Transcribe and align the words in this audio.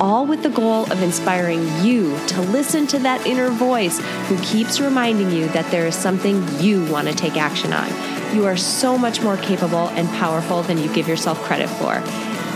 all 0.00 0.26
with 0.26 0.42
the 0.42 0.50
goal 0.50 0.90
of 0.92 1.02
inspiring 1.02 1.66
you 1.84 2.18
to 2.28 2.40
listen 2.42 2.86
to 2.88 2.98
that 2.98 3.26
inner 3.26 3.50
voice 3.50 3.98
who 4.28 4.38
keeps 4.42 4.80
reminding 4.80 5.30
you 5.30 5.48
that 5.48 5.70
there 5.70 5.86
is 5.86 5.94
something 5.94 6.46
you 6.60 6.84
want 6.90 7.08
to 7.08 7.14
take 7.14 7.36
action 7.36 7.72
on. 7.72 7.88
You 8.34 8.46
are 8.46 8.56
so 8.56 8.98
much 8.98 9.22
more 9.22 9.36
capable 9.36 9.88
and 9.90 10.08
powerful 10.10 10.62
than 10.62 10.78
you 10.78 10.92
give 10.92 11.08
yourself 11.08 11.40
credit 11.42 11.68
for. 11.68 12.02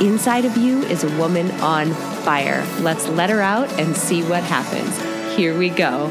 Inside 0.05 0.45
of 0.45 0.57
you 0.57 0.83
is 0.85 1.05
a 1.05 1.19
woman 1.19 1.51
on 1.61 1.93
fire. 2.23 2.67
Let's 2.81 3.09
let 3.09 3.31
her 3.31 3.41
out 3.41 3.71
and 3.79 3.97
see 3.97 4.23
what 4.23 4.43
happens. 4.43 4.99
Here 5.37 5.57
we 5.57 5.71
go. 5.71 6.09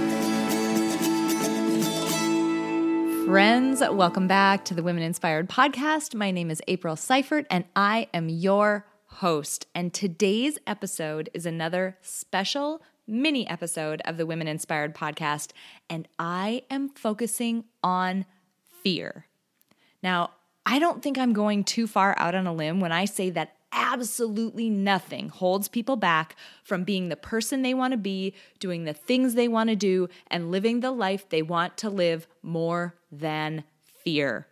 Friends, 3.26 3.82
welcome 3.82 4.28
back 4.28 4.66
to 4.66 4.74
the 4.74 4.82
Women 4.82 5.04
Inspired 5.04 5.48
Podcast. 5.48 6.16
My 6.16 6.32
name 6.32 6.50
is 6.50 6.64
April 6.68 6.96
Seifert, 6.96 7.46
and 7.52 7.64
I 7.76 8.08
am 8.12 8.28
your 8.28 8.88
host. 9.20 9.68
And 9.76 9.94
today's 9.94 10.58
episode 10.66 11.30
is 11.34 11.46
another 11.46 11.98
special 12.02 12.82
mini 13.06 13.46
episode 13.50 14.02
of 14.06 14.16
the 14.16 14.26
Women 14.26 14.48
Inspired 14.48 14.96
podcast. 14.96 15.52
And 15.90 16.08
I 16.18 16.64
am 16.70 16.88
focusing 16.90 17.66
on 17.84 18.26
fear. 18.82 19.26
Now, 20.02 20.32
I 20.66 20.80
don't 20.80 21.04
think 21.04 21.18
I'm 21.18 21.34
going 21.34 21.66
too 21.66 21.86
far 21.86 22.16
out 22.18 22.34
on 22.34 22.48
a 22.48 22.54
limb 22.54 22.80
when 22.80 22.94
I 22.94 23.04
say 23.04 23.30
that 23.32 23.56
absolutely 23.74 24.70
nothing 24.70 25.28
holds 25.28 25.68
people 25.68 25.98
back 25.98 26.38
from 26.64 26.86
being 26.86 27.10
the 27.10 27.18
person 27.18 27.62
they 27.62 27.74
want 27.74 27.92
to 27.92 27.98
be, 27.98 28.34
doing 28.60 28.86
the 28.86 28.94
things 28.94 29.34
they 29.34 29.50
want 29.50 29.70
to 29.70 29.76
do, 29.76 30.08
and 30.28 30.50
living 30.50 30.80
the 30.80 30.92
life 30.92 31.28
they 31.28 31.42
want 31.42 31.76
to 31.78 31.90
live 31.90 32.26
more 32.42 32.96
than 33.12 33.66
fear. 33.84 34.48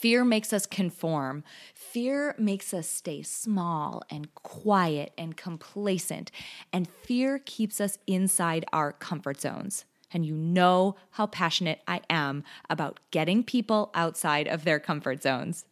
Fear 0.00 0.24
makes 0.24 0.54
us 0.54 0.64
conform. 0.64 1.44
Fear 1.74 2.34
makes 2.38 2.72
us 2.72 2.88
stay 2.88 3.20
small 3.20 4.02
and 4.08 4.34
quiet 4.34 5.12
and 5.18 5.36
complacent. 5.36 6.30
And 6.72 6.88
fear 6.88 7.38
keeps 7.38 7.82
us 7.82 7.98
inside 8.06 8.64
our 8.72 8.92
comfort 8.92 9.42
zones. 9.42 9.84
And 10.10 10.24
you 10.24 10.34
know 10.34 10.96
how 11.10 11.26
passionate 11.26 11.82
I 11.86 12.00
am 12.08 12.44
about 12.70 12.98
getting 13.10 13.44
people 13.44 13.90
outside 13.94 14.48
of 14.48 14.64
their 14.64 14.80
comfort 14.80 15.22
zones. 15.22 15.66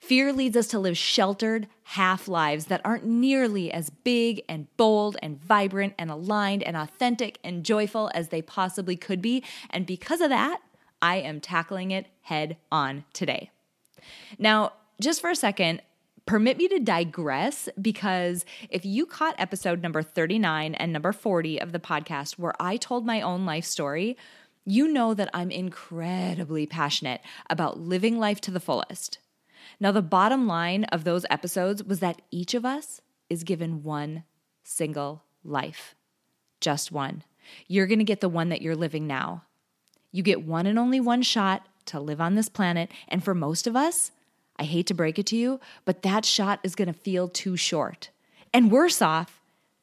Fear 0.00 0.32
leads 0.32 0.56
us 0.56 0.68
to 0.68 0.78
live 0.78 0.96
sheltered, 0.96 1.68
half 1.82 2.26
lives 2.26 2.64
that 2.66 2.80
aren't 2.86 3.04
nearly 3.04 3.70
as 3.70 3.90
big 3.90 4.42
and 4.48 4.74
bold 4.78 5.18
and 5.22 5.38
vibrant 5.38 5.92
and 5.98 6.10
aligned 6.10 6.62
and 6.62 6.74
authentic 6.74 7.38
and 7.44 7.66
joyful 7.66 8.10
as 8.14 8.28
they 8.28 8.40
possibly 8.40 8.96
could 8.96 9.20
be. 9.20 9.44
And 9.68 9.84
because 9.84 10.22
of 10.22 10.30
that, 10.30 10.62
I 11.02 11.16
am 11.16 11.42
tackling 11.42 11.90
it 11.90 12.06
head 12.22 12.56
on 12.72 13.04
today. 13.12 13.50
Now, 14.38 14.72
just 15.00 15.20
for 15.20 15.30
a 15.30 15.36
second, 15.36 15.82
permit 16.26 16.58
me 16.58 16.68
to 16.68 16.78
digress 16.78 17.68
because 17.80 18.44
if 18.68 18.84
you 18.84 19.06
caught 19.06 19.34
episode 19.38 19.82
number 19.82 20.02
39 20.02 20.74
and 20.74 20.92
number 20.92 21.12
40 21.12 21.60
of 21.60 21.72
the 21.72 21.78
podcast 21.78 22.38
where 22.38 22.54
I 22.60 22.76
told 22.76 23.06
my 23.06 23.20
own 23.22 23.46
life 23.46 23.64
story, 23.64 24.16
you 24.66 24.88
know 24.88 25.14
that 25.14 25.30
I'm 25.32 25.50
incredibly 25.50 26.66
passionate 26.66 27.22
about 27.48 27.80
living 27.80 28.18
life 28.18 28.40
to 28.42 28.50
the 28.50 28.60
fullest. 28.60 29.18
Now, 29.80 29.92
the 29.92 30.02
bottom 30.02 30.46
line 30.46 30.84
of 30.84 31.04
those 31.04 31.24
episodes 31.30 31.82
was 31.82 32.00
that 32.00 32.20
each 32.30 32.52
of 32.52 32.66
us 32.66 33.00
is 33.30 33.44
given 33.44 33.82
one 33.82 34.24
single 34.64 35.22
life, 35.42 35.94
just 36.60 36.92
one. 36.92 37.24
You're 37.66 37.86
going 37.86 38.00
to 38.00 38.04
get 38.04 38.20
the 38.20 38.28
one 38.28 38.50
that 38.50 38.60
you're 38.60 38.76
living 38.76 39.06
now. 39.06 39.44
You 40.12 40.22
get 40.22 40.42
one 40.42 40.66
and 40.66 40.78
only 40.78 41.00
one 41.00 41.22
shot 41.22 41.66
to 41.88 42.00
live 42.00 42.20
on 42.20 42.34
this 42.34 42.48
planet. 42.48 42.90
And 43.08 43.22
for 43.22 43.34
most 43.34 43.66
of 43.66 43.76
us, 43.76 44.12
I 44.56 44.64
hate 44.64 44.86
to 44.88 44.94
break 44.94 45.18
it 45.18 45.26
to 45.26 45.36
you, 45.36 45.60
but 45.84 46.02
that 46.02 46.24
shot 46.24 46.60
is 46.62 46.74
going 46.74 46.88
to 46.88 46.94
feel 46.94 47.28
too 47.28 47.56
short. 47.56 48.10
And 48.52 48.70
worse 48.70 49.02
off, 49.02 49.40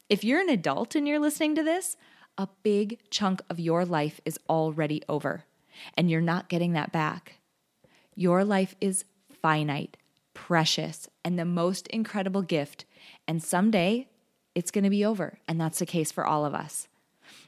if 0.08 0.24
you're 0.24 0.40
an 0.40 0.50
adult 0.50 0.94
and 0.94 1.06
you're 1.06 1.18
listening 1.18 1.54
to 1.54 1.62
this, 1.62 1.96
a 2.38 2.48
big 2.62 2.98
chunk 3.10 3.40
of 3.48 3.58
your 3.58 3.84
life 3.84 4.20
is 4.24 4.38
already 4.48 5.02
over, 5.08 5.44
and 5.96 6.10
you're 6.10 6.20
not 6.20 6.48
getting 6.48 6.72
that 6.72 6.92
back. 6.92 7.38
Your 8.14 8.44
life 8.44 8.74
is 8.80 9.04
finite, 9.42 9.96
precious, 10.34 11.08
and 11.24 11.38
the 11.38 11.44
most 11.44 11.86
incredible 11.88 12.42
gift. 12.42 12.84
And 13.26 13.42
someday 13.42 14.08
it's 14.54 14.70
going 14.70 14.84
to 14.84 14.90
be 14.90 15.04
over. 15.04 15.38
And 15.46 15.60
that's 15.60 15.78
the 15.78 15.86
case 15.86 16.10
for 16.10 16.26
all 16.26 16.44
of 16.44 16.54
us. 16.54 16.88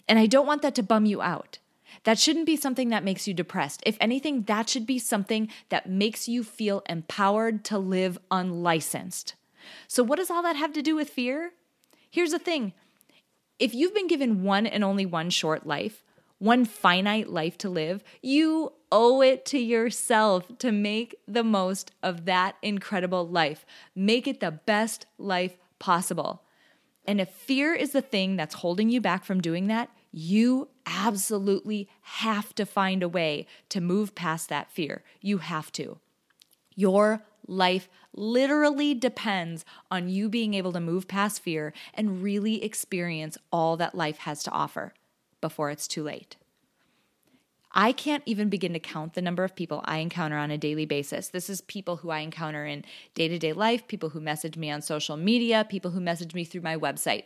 And 0.06 0.18
I 0.18 0.26
don't 0.26 0.47
want 0.47 0.62
that 0.62 0.74
to 0.76 0.82
bum 0.82 1.06
you 1.06 1.22
out. 1.22 1.58
That 2.04 2.19
shouldn't 2.19 2.47
be 2.47 2.56
something 2.56 2.88
that 2.91 3.04
makes 3.04 3.26
you 3.26 3.34
depressed. 3.34 3.82
If 3.87 3.97
anything, 4.00 4.43
that 4.43 4.69
should 4.69 4.87
be 4.87 4.99
something 4.99 5.49
that 5.69 5.88
makes 5.88 6.28
you 6.28 6.44
feel 6.44 6.82
empowered 6.88 7.65
to 7.66 7.78
live 7.78 8.19
unlicensed. 8.31 9.34
So, 9.87 10.03
what 10.03 10.16
does 10.16 10.31
all 10.31 10.43
that 10.43 10.56
have 10.56 10.72
to 10.75 10.82
do 10.82 10.97
with 10.97 11.10
fear? 11.10 11.53
Here's 12.10 12.31
the 12.31 12.38
thing 12.38 12.72
if 13.59 13.75
you've 13.75 13.94
been 13.94 14.09
given 14.09 14.43
one 14.43 14.66
and 14.66 14.84
only 14.84 15.04
one 15.04 15.31
short 15.31 15.66
life, 15.66 16.04
one 16.38 16.65
finite 16.65 17.28
life 17.28 17.59
to 17.59 17.69
live, 17.69 18.04
you 18.22 18.72
owe 18.93 19.21
it 19.21 19.44
to 19.47 19.59
yourself 19.59 20.56
to 20.59 20.72
make 20.72 21.16
the 21.27 21.43
most 21.43 21.93
of 22.03 22.25
that 22.27 22.56
incredible 22.62 23.27
life. 23.27 23.66
Make 23.94 24.27
it 24.27 24.41
the 24.41 24.53
best 24.53 25.06
life 25.19 25.56
possible. 25.78 26.43
And 27.06 27.21
if 27.21 27.31
fear 27.31 27.75
is 27.75 27.93
the 27.93 28.03
thing 28.03 28.37
that's 28.37 28.56
holding 28.56 28.91
you 28.91 29.00
back 29.00 29.25
from 29.25 29.41
doing 29.41 29.66
that, 29.69 29.91
you 30.10 30.69
absolutely 30.86 31.88
have 32.02 32.54
to 32.54 32.64
find 32.64 33.02
a 33.02 33.08
way 33.08 33.46
to 33.69 33.80
move 33.80 34.14
past 34.14 34.48
that 34.48 34.70
fear. 34.70 35.02
You 35.20 35.38
have 35.38 35.70
to. 35.72 35.98
Your 36.74 37.22
life 37.46 37.88
literally 38.14 38.94
depends 38.94 39.64
on 39.91 40.08
you 40.08 40.28
being 40.28 40.54
able 40.54 40.72
to 40.72 40.80
move 40.80 41.08
past 41.08 41.42
fear 41.42 41.72
and 41.94 42.22
really 42.22 42.62
experience 42.62 43.38
all 43.52 43.76
that 43.76 43.94
life 43.94 44.18
has 44.18 44.42
to 44.44 44.50
offer 44.50 44.94
before 45.41 45.70
it's 45.70 45.88
too 45.88 46.02
late. 46.02 46.36
I 47.72 47.92
can't 47.92 48.22
even 48.26 48.48
begin 48.48 48.72
to 48.72 48.80
count 48.80 49.14
the 49.14 49.22
number 49.22 49.44
of 49.44 49.54
people 49.54 49.82
I 49.84 49.98
encounter 49.98 50.36
on 50.36 50.50
a 50.50 50.58
daily 50.58 50.86
basis. 50.86 51.28
This 51.28 51.50
is 51.50 51.60
people 51.60 51.98
who 51.98 52.10
I 52.10 52.20
encounter 52.20 52.64
in 52.64 52.84
day 53.14 53.28
to 53.28 53.38
day 53.38 53.52
life, 53.52 53.86
people 53.86 54.08
who 54.08 54.20
message 54.20 54.56
me 54.56 54.70
on 54.70 54.80
social 54.80 55.16
media, 55.16 55.66
people 55.68 55.91
who 55.91 56.00
message 56.00 56.34
me 56.34 56.44
through 56.44 56.62
my 56.62 56.76
website, 56.76 57.24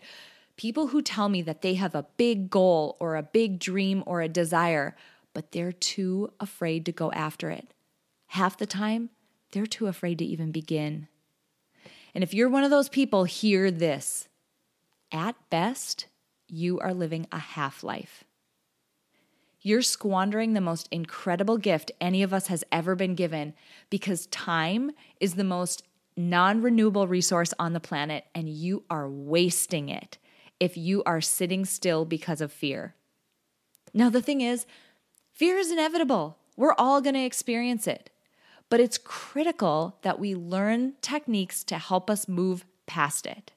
People 0.62 0.86
who 0.86 1.02
tell 1.02 1.28
me 1.28 1.42
that 1.42 1.60
they 1.60 1.74
have 1.74 1.96
a 1.96 2.06
big 2.16 2.48
goal 2.48 2.96
or 3.00 3.16
a 3.16 3.22
big 3.24 3.58
dream 3.58 4.04
or 4.06 4.20
a 4.20 4.28
desire, 4.28 4.94
but 5.34 5.50
they're 5.50 5.72
too 5.72 6.30
afraid 6.38 6.86
to 6.86 6.92
go 6.92 7.10
after 7.10 7.50
it. 7.50 7.74
Half 8.26 8.58
the 8.58 8.66
time, 8.66 9.10
they're 9.50 9.66
too 9.66 9.88
afraid 9.88 10.18
to 10.18 10.24
even 10.24 10.52
begin. 10.52 11.08
And 12.14 12.22
if 12.22 12.32
you're 12.32 12.48
one 12.48 12.62
of 12.62 12.70
those 12.70 12.88
people, 12.88 13.24
hear 13.24 13.72
this. 13.72 14.28
At 15.10 15.34
best, 15.50 16.06
you 16.46 16.78
are 16.78 16.94
living 16.94 17.26
a 17.32 17.40
half 17.40 17.82
life. 17.82 18.22
You're 19.62 19.82
squandering 19.82 20.52
the 20.52 20.60
most 20.60 20.88
incredible 20.92 21.58
gift 21.58 21.90
any 22.00 22.22
of 22.22 22.32
us 22.32 22.46
has 22.46 22.62
ever 22.70 22.94
been 22.94 23.16
given 23.16 23.54
because 23.90 24.26
time 24.28 24.92
is 25.18 25.34
the 25.34 25.42
most 25.42 25.82
non 26.16 26.62
renewable 26.62 27.08
resource 27.08 27.52
on 27.58 27.72
the 27.72 27.80
planet 27.80 28.26
and 28.32 28.48
you 28.48 28.84
are 28.88 29.08
wasting 29.10 29.88
it 29.88 30.18
if 30.62 30.76
you 30.76 31.02
are 31.02 31.20
sitting 31.20 31.64
still 31.64 32.04
because 32.04 32.40
of 32.40 32.52
fear. 32.52 32.94
Now, 33.92 34.08
the 34.10 34.22
thing 34.22 34.40
is, 34.40 34.64
fear 35.32 35.58
is 35.58 35.72
inevitable. 35.72 36.38
We're 36.56 36.76
all 36.78 37.00
going 37.00 37.16
to 37.16 37.24
experience 37.24 37.88
it. 37.88 38.10
But 38.70 38.78
it's 38.78 38.96
critical 38.96 39.98
that 40.02 40.20
we 40.20 40.36
learn 40.36 40.92
techniques 41.02 41.64
to 41.64 41.78
help 41.78 42.08
us 42.08 42.28
move 42.28 42.64
past 42.86 43.26
it. 43.26 43.50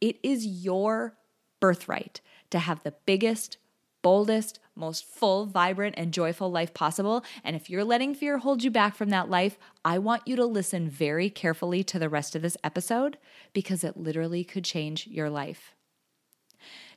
It 0.00 0.20
is 0.22 0.46
your 0.46 1.16
birthright 1.58 2.20
to 2.50 2.60
have 2.60 2.84
the 2.84 2.94
biggest, 3.06 3.56
boldest, 4.00 4.60
most 4.76 5.04
full, 5.04 5.46
vibrant, 5.46 5.96
and 5.98 6.14
joyful 6.14 6.48
life 6.48 6.72
possible. 6.72 7.24
And 7.42 7.56
if 7.56 7.68
you're 7.68 7.82
letting 7.82 8.14
fear 8.14 8.38
hold 8.38 8.62
you 8.62 8.70
back 8.70 8.94
from 8.94 9.10
that 9.10 9.28
life, 9.28 9.58
I 9.84 9.98
want 9.98 10.28
you 10.28 10.36
to 10.36 10.46
listen 10.46 10.88
very 10.88 11.28
carefully 11.28 11.82
to 11.82 11.98
the 11.98 12.08
rest 12.08 12.36
of 12.36 12.42
this 12.42 12.56
episode 12.62 13.18
because 13.52 13.82
it 13.82 13.96
literally 13.96 14.44
could 14.44 14.64
change 14.64 15.08
your 15.08 15.28
life. 15.28 15.74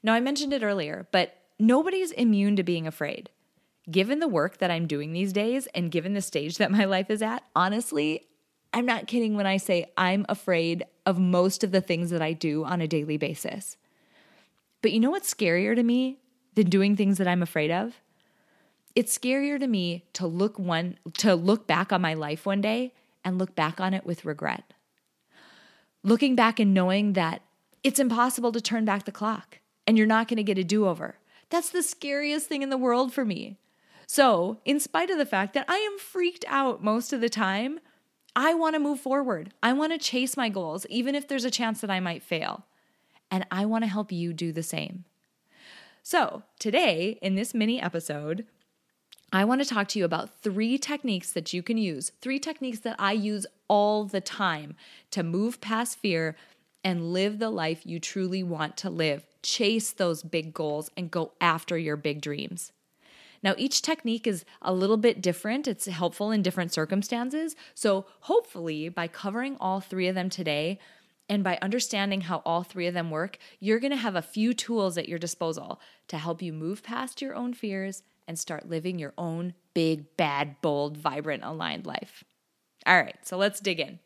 Now, 0.01 0.13
I 0.13 0.19
mentioned 0.19 0.53
it 0.53 0.63
earlier, 0.63 1.07
but 1.11 1.37
nobody's 1.59 2.11
immune 2.11 2.55
to 2.57 2.63
being 2.63 2.87
afraid. 2.87 3.29
Given 3.89 4.19
the 4.19 4.27
work 4.27 4.57
that 4.59 4.71
I'm 4.71 4.87
doing 4.87 5.11
these 5.11 5.33
days 5.33 5.67
and 5.75 5.91
given 5.91 6.13
the 6.13 6.21
stage 6.21 6.57
that 6.57 6.71
my 6.71 6.85
life 6.85 7.09
is 7.09 7.21
at, 7.21 7.43
honestly, 7.55 8.27
I'm 8.73 8.85
not 8.85 9.07
kidding 9.07 9.35
when 9.35 9.45
I 9.45 9.57
say 9.57 9.91
I'm 9.97 10.25
afraid 10.27 10.85
of 11.05 11.19
most 11.19 11.63
of 11.63 11.71
the 11.71 11.81
things 11.81 12.09
that 12.09 12.21
I 12.21 12.33
do 12.33 12.63
on 12.63 12.81
a 12.81 12.87
daily 12.87 13.17
basis. 13.17 13.77
But 14.81 14.91
you 14.91 14.99
know 14.99 15.11
what's 15.11 15.33
scarier 15.33 15.75
to 15.75 15.83
me 15.83 16.19
than 16.55 16.69
doing 16.69 16.95
things 16.95 17.17
that 17.17 17.27
I'm 17.27 17.43
afraid 17.43 17.71
of? 17.71 18.01
It's 18.95 19.17
scarier 19.17 19.59
to 19.59 19.67
me 19.67 20.05
to 20.13 20.27
look 20.27 20.59
one 20.59 20.97
to 21.19 21.35
look 21.35 21.67
back 21.67 21.91
on 21.91 22.01
my 22.01 22.13
life 22.13 22.45
one 22.45 22.61
day 22.61 22.93
and 23.23 23.39
look 23.39 23.55
back 23.55 23.79
on 23.79 23.93
it 23.93 24.05
with 24.05 24.25
regret. 24.25 24.73
Looking 26.03 26.35
back 26.35 26.59
and 26.59 26.73
knowing 26.73 27.13
that 27.13 27.41
it's 27.83 27.99
impossible 27.99 28.51
to 28.51 28.61
turn 28.61 28.85
back 28.85 29.05
the 29.05 29.11
clock 29.11 29.59
and 29.85 29.97
you're 29.97 30.07
not 30.07 30.27
going 30.27 30.37
to 30.37 30.43
get 30.43 30.57
a 30.57 30.63
do-over. 30.63 31.15
That's 31.49 31.69
the 31.69 31.83
scariest 31.83 32.47
thing 32.47 32.61
in 32.61 32.69
the 32.69 32.77
world 32.77 33.13
for 33.13 33.25
me. 33.25 33.57
So, 34.07 34.59
in 34.65 34.79
spite 34.79 35.09
of 35.09 35.17
the 35.17 35.25
fact 35.25 35.53
that 35.53 35.65
I 35.67 35.77
am 35.77 35.97
freaked 35.97 36.45
out 36.47 36.83
most 36.83 37.13
of 37.13 37.21
the 37.21 37.29
time, 37.29 37.79
I 38.35 38.53
want 38.53 38.75
to 38.75 38.79
move 38.79 38.99
forward. 38.99 39.53
I 39.61 39.73
want 39.73 39.91
to 39.91 39.97
chase 39.97 40.35
my 40.35 40.49
goals, 40.49 40.85
even 40.89 41.15
if 41.15 41.27
there's 41.27 41.45
a 41.45 41.51
chance 41.51 41.81
that 41.81 41.91
I 41.91 41.99
might 41.99 42.23
fail. 42.23 42.65
And 43.29 43.45
I 43.51 43.65
want 43.65 43.83
to 43.83 43.89
help 43.89 44.11
you 44.11 44.33
do 44.33 44.51
the 44.51 44.63
same. 44.63 45.05
So, 46.01 46.43
today, 46.59 47.17
in 47.21 47.35
this 47.35 47.53
mini 47.53 47.81
episode, 47.81 48.45
I 49.31 49.45
want 49.45 49.63
to 49.63 49.67
talk 49.67 49.87
to 49.89 49.99
you 49.99 50.05
about 50.05 50.41
three 50.41 50.77
techniques 50.77 51.31
that 51.31 51.53
you 51.53 51.63
can 51.63 51.77
use, 51.77 52.11
three 52.21 52.39
techniques 52.39 52.79
that 52.79 52.95
I 52.99 53.13
use 53.13 53.47
all 53.67 54.03
the 54.03 54.21
time 54.21 54.75
to 55.11 55.23
move 55.23 55.61
past 55.61 55.97
fear 55.97 56.35
and 56.83 57.13
live 57.13 57.39
the 57.39 57.49
life 57.49 57.85
you 57.85 57.99
truly 57.99 58.43
want 58.43 58.77
to 58.77 58.89
live. 58.89 59.25
Chase 59.41 59.91
those 59.91 60.23
big 60.23 60.53
goals 60.53 60.89
and 60.95 61.11
go 61.11 61.33
after 61.39 61.77
your 61.77 61.95
big 61.95 62.21
dreams. 62.21 62.71
Now, 63.41 63.55
each 63.57 63.81
technique 63.81 64.25
is 64.25 64.45
a 64.61 64.73
little 64.73 64.97
bit 64.97 65.21
different. 65.21 65.67
It's 65.67 65.85
helpful 65.85 66.31
in 66.31 66.41
different 66.41 66.71
circumstances. 66.71 67.55
So, 67.73 68.05
hopefully, 68.21 68.87
by 68.87 69.07
covering 69.07 69.57
all 69.59 69.81
three 69.81 70.07
of 70.07 70.15
them 70.15 70.29
today, 70.29 70.79
and 71.29 71.43
by 71.43 71.57
understanding 71.61 72.21
how 72.21 72.41
all 72.45 72.63
three 72.63 72.87
of 72.87 72.93
them 72.93 73.09
work, 73.09 73.37
you're 73.59 73.79
gonna 73.79 73.95
have 73.95 74.15
a 74.15 74.21
few 74.21 74.53
tools 74.53 74.97
at 74.97 75.09
your 75.09 75.19
disposal 75.19 75.79
to 76.07 76.17
help 76.17 76.41
you 76.41 76.53
move 76.53 76.83
past 76.83 77.21
your 77.21 77.35
own 77.35 77.53
fears 77.53 78.03
and 78.27 78.37
start 78.37 78.69
living 78.69 78.99
your 78.99 79.13
own 79.17 79.53
big, 79.73 80.15
bad, 80.17 80.55
bold, 80.61 80.97
vibrant, 80.97 81.43
aligned 81.43 81.85
life. 81.85 82.23
All 82.85 83.01
right, 83.01 83.15
so 83.25 83.37
let's 83.37 83.59
dig 83.59 83.79
in. 83.79 83.99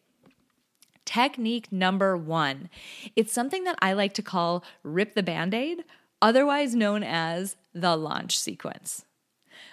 Technique 1.07 1.71
number 1.71 2.17
one 2.17 2.69
it's 3.15 3.31
something 3.31 3.63
that 3.63 3.79
I 3.81 3.93
like 3.93 4.13
to 4.15 4.21
call 4.21 4.65
rip 4.83 5.13
the 5.13 5.23
band 5.23 5.53
aid, 5.53 5.85
otherwise 6.21 6.75
known 6.75 7.01
as 7.01 7.55
the 7.73 7.95
launch 7.95 8.37
sequence. 8.37 9.05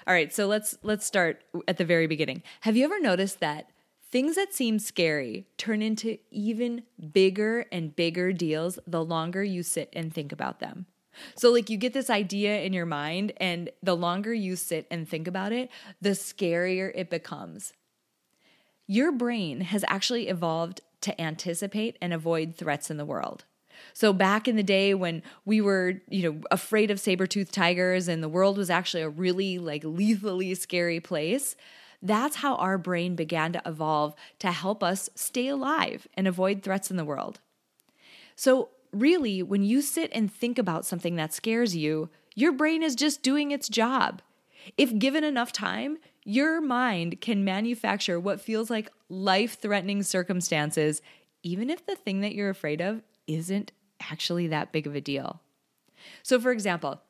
All 0.06 0.14
right, 0.14 0.32
so 0.32 0.46
let's 0.46 0.78
let's 0.84 1.04
start 1.04 1.42
at 1.66 1.76
the 1.76 1.84
very 1.84 2.06
beginning. 2.06 2.44
Have 2.60 2.76
you 2.76 2.84
ever 2.84 3.00
noticed 3.00 3.40
that 3.40 3.68
things 4.12 4.36
that 4.36 4.54
seem 4.54 4.78
scary 4.78 5.48
turn 5.58 5.82
into 5.82 6.18
even 6.30 6.84
bigger 7.12 7.66
and 7.72 7.96
bigger 7.96 8.32
deals 8.32 8.78
the 8.86 9.04
longer 9.04 9.42
you 9.42 9.64
sit 9.64 9.90
and 9.92 10.14
think 10.14 10.30
about 10.30 10.60
them? 10.60 10.86
So, 11.34 11.50
like, 11.50 11.68
you 11.68 11.76
get 11.76 11.94
this 11.94 12.10
idea 12.10 12.60
in 12.60 12.72
your 12.72 12.86
mind, 12.86 13.32
and 13.38 13.70
the 13.82 13.96
longer 13.96 14.32
you 14.32 14.54
sit 14.54 14.86
and 14.88 15.08
think 15.08 15.26
about 15.26 15.52
it, 15.52 15.68
the 16.00 16.10
scarier 16.10 16.92
it 16.94 17.10
becomes. 17.10 17.72
Your 18.86 19.10
brain 19.12 19.62
has 19.62 19.84
actually 19.88 20.28
evolved 20.28 20.80
to 21.04 21.20
anticipate 21.20 21.96
and 22.02 22.12
avoid 22.12 22.56
threats 22.56 22.90
in 22.90 22.98
the 22.98 23.04
world. 23.04 23.44
So 23.92 24.12
back 24.12 24.46
in 24.46 24.56
the 24.56 24.62
day 24.62 24.94
when 24.94 25.22
we 25.44 25.60
were, 25.60 26.00
you 26.08 26.22
know, 26.22 26.40
afraid 26.50 26.90
of 26.90 27.00
saber-toothed 27.00 27.52
tigers 27.52 28.08
and 28.08 28.22
the 28.22 28.28
world 28.28 28.56
was 28.56 28.70
actually 28.70 29.02
a 29.02 29.08
really 29.08 29.58
like 29.58 29.82
lethally 29.84 30.54
scary 30.54 31.00
place, 31.00 31.56
that's 32.00 32.36
how 32.36 32.56
our 32.56 32.78
brain 32.78 33.16
began 33.16 33.52
to 33.52 33.62
evolve 33.64 34.14
to 34.38 34.52
help 34.52 34.82
us 34.82 35.08
stay 35.14 35.48
alive 35.48 36.06
and 36.14 36.28
avoid 36.28 36.62
threats 36.62 36.90
in 36.90 36.96
the 36.96 37.04
world. 37.04 37.40
So 38.36 38.70
really, 38.92 39.42
when 39.42 39.62
you 39.64 39.82
sit 39.82 40.10
and 40.12 40.32
think 40.32 40.58
about 40.58 40.86
something 40.86 41.16
that 41.16 41.32
scares 41.32 41.74
you, 41.74 42.10
your 42.34 42.52
brain 42.52 42.82
is 42.82 42.94
just 42.94 43.22
doing 43.22 43.50
its 43.50 43.68
job. 43.68 44.22
If 44.76 44.98
given 44.98 45.24
enough 45.24 45.52
time, 45.52 45.98
your 46.24 46.60
mind 46.60 47.20
can 47.20 47.44
manufacture 47.44 48.18
what 48.18 48.40
feels 48.40 48.70
like 48.70 48.90
life 49.08 49.60
threatening 49.60 50.02
circumstances, 50.02 51.02
even 51.42 51.68
if 51.70 51.84
the 51.86 51.96
thing 51.96 52.20
that 52.22 52.34
you're 52.34 52.50
afraid 52.50 52.80
of 52.80 53.02
isn't 53.26 53.72
actually 54.00 54.48
that 54.48 54.72
big 54.72 54.86
of 54.86 54.94
a 54.94 55.00
deal. 55.00 55.40
So, 56.22 56.40
for 56.40 56.50
example, 56.50 57.02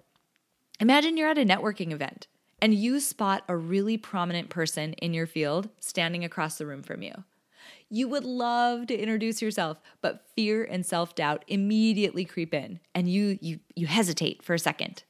imagine 0.81 1.17
you're 1.17 1.31
at 1.31 1.39
a 1.39 1.45
networking 1.45 1.93
event 1.93 2.27
and 2.61 2.75
you 2.75 3.01
spot 3.01 3.45
a 3.49 3.57
really 3.57 3.97
prominent 3.97 4.51
person 4.51 4.93
in 4.95 5.15
your 5.15 5.27
field 5.27 5.69
standing 5.81 6.25
across 6.25 6.59
the 6.59 6.67
room 6.67 6.83
from 6.83 7.03
you. 7.03 7.25
You 7.89 8.09
would 8.09 8.25
love 8.25 8.87
to 8.89 8.99
introduce 8.99 9.41
yourself, 9.41 9.81
but 10.01 10.27
fear 10.35 10.65
and 10.65 10.85
self-doubt 10.85 11.45
immediately 11.47 12.25
creep 12.25 12.53
in 12.53 12.81
and 12.95 13.09
you 13.09 13.39
you 13.41 13.61
you 13.77 13.87
hesitate 13.87 14.43
for 14.43 14.55
a 14.55 14.59
second. 14.59 15.05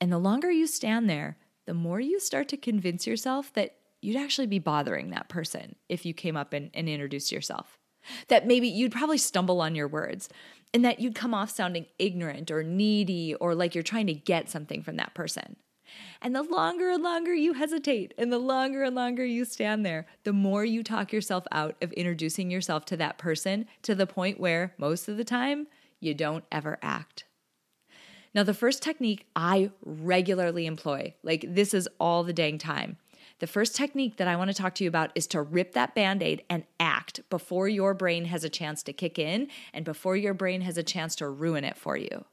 And 0.00 0.12
the 0.12 0.18
longer 0.18 0.50
you 0.50 0.66
stand 0.66 1.10
there, 1.10 1.36
the 1.68 1.74
more 1.74 2.00
you 2.00 2.18
start 2.18 2.48
to 2.48 2.56
convince 2.56 3.06
yourself 3.06 3.52
that 3.52 3.74
you'd 4.00 4.16
actually 4.16 4.46
be 4.46 4.58
bothering 4.58 5.10
that 5.10 5.28
person 5.28 5.76
if 5.90 6.06
you 6.06 6.14
came 6.14 6.34
up 6.34 6.54
and, 6.54 6.70
and 6.72 6.88
introduced 6.88 7.30
yourself. 7.30 7.76
That 8.28 8.46
maybe 8.46 8.68
you'd 8.68 8.90
probably 8.90 9.18
stumble 9.18 9.60
on 9.60 9.74
your 9.74 9.86
words 9.86 10.30
and 10.72 10.82
that 10.86 10.98
you'd 10.98 11.14
come 11.14 11.34
off 11.34 11.50
sounding 11.50 11.84
ignorant 11.98 12.50
or 12.50 12.62
needy 12.62 13.34
or 13.34 13.54
like 13.54 13.74
you're 13.74 13.84
trying 13.84 14.06
to 14.06 14.14
get 14.14 14.48
something 14.48 14.82
from 14.82 14.96
that 14.96 15.12
person. 15.12 15.56
And 16.22 16.34
the 16.34 16.42
longer 16.42 16.88
and 16.88 17.02
longer 17.02 17.34
you 17.34 17.52
hesitate 17.52 18.14
and 18.16 18.32
the 18.32 18.38
longer 18.38 18.82
and 18.82 18.96
longer 18.96 19.26
you 19.26 19.44
stand 19.44 19.84
there, 19.84 20.06
the 20.24 20.32
more 20.32 20.64
you 20.64 20.82
talk 20.82 21.12
yourself 21.12 21.44
out 21.52 21.76
of 21.82 21.92
introducing 21.92 22.50
yourself 22.50 22.86
to 22.86 22.96
that 22.96 23.18
person 23.18 23.66
to 23.82 23.94
the 23.94 24.06
point 24.06 24.40
where 24.40 24.72
most 24.78 25.06
of 25.06 25.18
the 25.18 25.24
time 25.24 25.66
you 26.00 26.14
don't 26.14 26.44
ever 26.50 26.78
act. 26.80 27.26
Now, 28.38 28.44
the 28.44 28.54
first 28.54 28.84
technique 28.84 29.26
I 29.34 29.72
regularly 29.84 30.66
employ, 30.66 31.12
like 31.24 31.44
this 31.48 31.74
is 31.74 31.88
all 31.98 32.22
the 32.22 32.32
dang 32.32 32.56
time. 32.56 32.96
The 33.40 33.48
first 33.48 33.74
technique 33.74 34.16
that 34.18 34.28
I 34.28 34.36
want 34.36 34.48
to 34.48 34.54
talk 34.54 34.76
to 34.76 34.84
you 34.84 34.88
about 34.88 35.10
is 35.16 35.26
to 35.28 35.42
rip 35.42 35.72
that 35.72 35.92
band 35.96 36.22
aid 36.22 36.44
and 36.48 36.62
act 36.78 37.28
before 37.30 37.66
your 37.66 37.94
brain 37.94 38.26
has 38.26 38.44
a 38.44 38.48
chance 38.48 38.84
to 38.84 38.92
kick 38.92 39.18
in 39.18 39.48
and 39.74 39.84
before 39.84 40.16
your 40.16 40.34
brain 40.34 40.60
has 40.60 40.78
a 40.78 40.84
chance 40.84 41.16
to 41.16 41.28
ruin 41.28 41.64
it 41.64 41.76
for 41.76 41.96
you. 41.96 42.26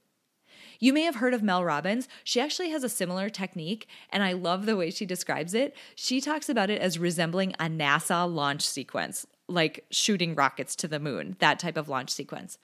You 0.79 0.93
may 0.93 1.01
have 1.05 1.15
heard 1.15 1.33
of 1.33 1.41
Mel 1.41 1.63
Robbins. 1.63 2.07
She 2.23 2.39
actually 2.39 2.69
has 2.69 2.83
a 2.83 2.89
similar 2.89 3.27
technique, 3.27 3.87
and 4.11 4.21
I 4.21 4.33
love 4.33 4.67
the 4.67 4.77
way 4.77 4.91
she 4.91 5.07
describes 5.07 5.55
it. 5.55 5.75
She 5.95 6.21
talks 6.21 6.49
about 6.49 6.69
it 6.69 6.83
as 6.83 6.99
resembling 6.99 7.53
a 7.53 7.65
NASA 7.65 8.31
launch 8.31 8.61
sequence, 8.61 9.25
like 9.47 9.85
shooting 9.89 10.35
rockets 10.35 10.75
to 10.75 10.87
the 10.87 10.99
moon, 10.99 11.35
that 11.39 11.57
type 11.57 11.77
of 11.77 11.89
launch 11.89 12.11
sequence. 12.11 12.59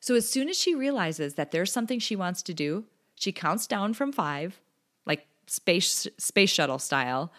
So 0.00 0.14
as 0.14 0.28
soon 0.28 0.48
as 0.48 0.58
she 0.58 0.74
realizes 0.74 1.34
that 1.34 1.50
there's 1.50 1.72
something 1.72 1.98
she 1.98 2.16
wants 2.16 2.42
to 2.42 2.54
do, 2.54 2.84
she 3.14 3.32
counts 3.32 3.66
down 3.66 3.94
from 3.94 4.12
5, 4.12 4.60
like 5.06 5.26
space 5.46 6.06
space 6.18 6.50
shuttle 6.50 6.78
style, 6.78 7.32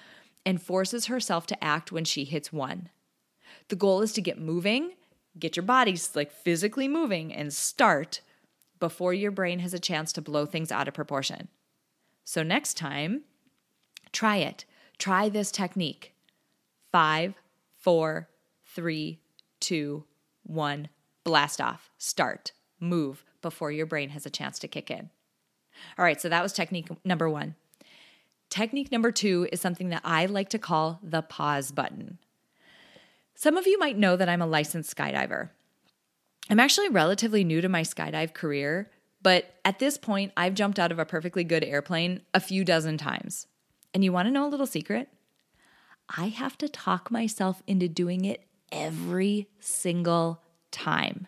and 0.46 0.62
forces 0.62 1.06
herself 1.06 1.48
to 1.48 1.64
act 1.64 1.92
when 1.92 2.06
she 2.06 2.26
hits 2.26 2.52
1. 2.52 2.90
The 3.70 3.76
goal 3.76 4.02
is 4.02 4.12
to 4.14 4.22
get 4.22 4.40
moving, 4.40 4.94
get 5.38 5.56
your 5.56 5.64
body 5.64 5.98
like 6.16 6.32
physically 6.32 6.88
moving 6.88 7.34
and 7.34 7.54
start 7.54 8.22
before 8.80 9.14
your 9.14 9.32
brain 9.32 9.60
has 9.60 9.74
a 9.74 9.80
chance 9.80 10.12
to 10.14 10.22
blow 10.22 10.46
things 10.46 10.72
out 10.72 10.88
of 10.88 10.94
proportion. 10.94 11.50
So 12.24 12.44
next 12.44 12.76
time, 12.76 13.24
try 14.12 14.38
it. 14.38 14.66
Try 14.98 15.30
this 15.30 15.52
technique. 15.52 16.14
Five, 16.92 17.36
four, 17.78 18.30
three, 18.66 19.20
two, 19.60 20.06
one 20.44 20.90
blast 21.30 21.62
off, 21.62 21.92
start, 22.00 22.54
move 22.80 23.24
before 23.44 23.72
your 23.72 23.86
brain 23.86 24.10
has 24.10 24.26
a 24.26 24.32
chance 24.32 24.58
to 24.58 24.68
kick 24.68 24.90
in. 24.90 25.12
All 25.96 26.04
right, 26.04 26.20
so 26.20 26.28
that 26.28 26.42
was 26.42 26.54
technique 26.54 26.88
number 27.06 27.30
one. 27.30 27.54
Technique 28.50 28.92
number 28.92 29.12
two 29.12 29.48
is 29.52 29.62
something 29.62 29.90
that 29.90 30.02
I 30.04 30.26
like 30.26 30.50
to 30.50 30.58
call 30.58 31.00
the 31.04 31.22
pause 31.22 31.72
button. 31.72 32.18
Some 33.36 33.58
of 33.58 33.68
you 33.68 33.78
might 33.78 33.96
know 33.96 34.16
that 34.16 34.28
I'm 34.28 34.42
a 34.42 34.48
licensed 34.48 34.98
skydiver. 34.98 35.52
I'm 36.50 36.60
actually 36.60 36.90
relatively 36.90 37.44
new 37.44 37.62
to 37.62 37.70
my 37.70 37.84
skydive 37.84 38.34
career, 38.34 38.90
but 39.22 39.54
at 39.64 39.78
this 39.78 40.00
point, 40.00 40.34
I've 40.36 40.56
jumped 40.56 40.80
out 40.80 40.92
of 40.92 40.98
a 40.98 41.06
perfectly 41.06 41.44
good 41.44 41.64
airplane 41.64 42.22
a 42.34 42.40
few 42.40 42.66
dozen 42.66 42.98
times. 42.98 43.46
And 43.94 44.04
you 44.04 44.12
want 44.12 44.26
to 44.26 44.32
know 44.32 44.48
a 44.48 44.50
little 44.50 44.66
secret? 44.66 45.10
I 46.10 46.30
have 46.30 46.58
to 46.58 46.68
talk 46.68 47.12
myself 47.12 47.62
into 47.68 47.88
doing 47.88 48.26
it 48.26 48.46
every 48.72 49.48
single 49.60 50.42
time. 50.72 51.28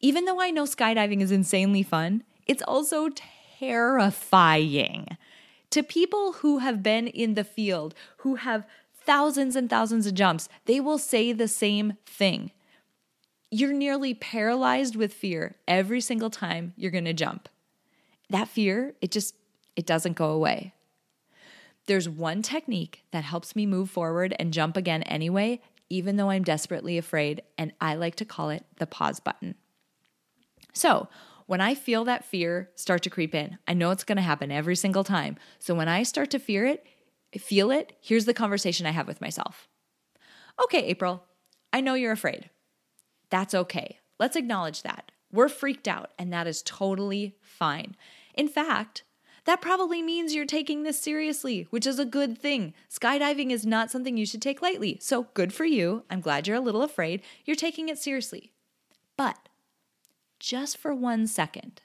Even 0.00 0.24
though 0.24 0.40
I 0.40 0.50
know 0.50 0.64
skydiving 0.64 1.20
is 1.20 1.30
insanely 1.30 1.82
fun, 1.82 2.24
it's 2.46 2.62
also 2.62 3.10
terrifying. 3.58 5.06
To 5.70 5.82
people 5.82 6.32
who 6.34 6.58
have 6.58 6.82
been 6.82 7.06
in 7.06 7.34
the 7.34 7.44
field, 7.44 7.94
who 8.18 8.36
have 8.36 8.66
thousands 8.92 9.56
and 9.56 9.68
thousands 9.68 10.06
of 10.06 10.14
jumps, 10.14 10.48
they 10.64 10.80
will 10.80 10.98
say 10.98 11.32
the 11.32 11.48
same 11.48 11.94
thing. 12.06 12.50
You're 13.50 13.72
nearly 13.72 14.14
paralyzed 14.14 14.96
with 14.96 15.12
fear 15.12 15.56
every 15.68 16.00
single 16.00 16.30
time 16.30 16.72
you're 16.76 16.90
going 16.90 17.04
to 17.04 17.12
jump. 17.12 17.48
That 18.30 18.48
fear, 18.48 18.94
it 19.00 19.10
just 19.10 19.34
it 19.76 19.86
doesn't 19.86 20.16
go 20.16 20.30
away. 20.30 20.74
There's 21.86 22.08
one 22.08 22.42
technique 22.42 23.02
that 23.10 23.24
helps 23.24 23.56
me 23.56 23.66
move 23.66 23.90
forward 23.90 24.34
and 24.38 24.52
jump 24.52 24.76
again 24.76 25.02
anyway, 25.04 25.60
even 25.90 26.16
though 26.16 26.30
I'm 26.30 26.44
desperately 26.44 26.96
afraid, 26.96 27.42
and 27.58 27.72
I 27.80 27.96
like 27.96 28.14
to 28.16 28.24
call 28.24 28.48
it 28.48 28.64
the 28.78 28.86
pause 28.86 29.20
button. 29.20 29.56
So, 30.72 31.08
When 31.50 31.60
I 31.60 31.74
feel 31.74 32.04
that 32.04 32.24
fear 32.24 32.70
start 32.76 33.02
to 33.02 33.10
creep 33.10 33.34
in, 33.34 33.58
I 33.66 33.74
know 33.74 33.90
it's 33.90 34.04
going 34.04 34.14
to 34.18 34.22
happen 34.22 34.52
every 34.52 34.76
single 34.76 35.02
time. 35.02 35.36
So 35.58 35.74
when 35.74 35.88
I 35.88 36.04
start 36.04 36.30
to 36.30 36.38
fear 36.38 36.64
it, 36.64 36.86
feel 37.36 37.72
it, 37.72 37.92
here's 38.00 38.24
the 38.24 38.32
conversation 38.32 38.86
I 38.86 38.92
have 38.92 39.08
with 39.08 39.20
myself. 39.20 39.66
Okay, 40.62 40.84
April, 40.84 41.24
I 41.72 41.80
know 41.80 41.94
you're 41.94 42.12
afraid. 42.12 42.50
That's 43.30 43.52
okay. 43.52 43.98
Let's 44.20 44.36
acknowledge 44.36 44.82
that. 44.82 45.10
We're 45.32 45.48
freaked 45.48 45.88
out, 45.88 46.12
and 46.20 46.32
that 46.32 46.46
is 46.46 46.62
totally 46.62 47.34
fine. 47.42 47.96
In 48.32 48.46
fact, 48.46 49.02
that 49.44 49.60
probably 49.60 50.02
means 50.02 50.34
you're 50.34 50.44
taking 50.44 50.82
this 50.82 51.00
seriously, 51.00 51.66
which 51.70 51.86
is 51.86 51.98
a 51.98 52.04
good 52.04 52.38
thing. 52.38 52.74
Skydiving 52.90 53.50
is 53.50 53.66
not 53.66 53.90
something 53.90 54.16
you 54.16 54.26
should 54.26 54.42
take 54.42 54.62
lightly. 54.62 54.98
So 55.00 55.28
good 55.34 55.52
for 55.52 55.64
you. 55.64 56.04
I'm 56.10 56.20
glad 56.20 56.46
you're 56.46 56.56
a 56.56 56.60
little 56.60 56.82
afraid. 56.82 57.22
You're 57.44 57.56
taking 57.56 57.88
it 57.88 57.98
seriously. 57.98 58.52
But 59.16 59.48
just 60.38 60.76
for 60.76 60.94
one 60.94 61.26
second, 61.26 61.82